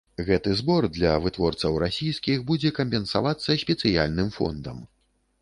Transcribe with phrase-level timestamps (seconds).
[0.27, 4.83] Гэты збор для вытворцаў расійскіх будзе кампенсавацца спецыяльным фондам.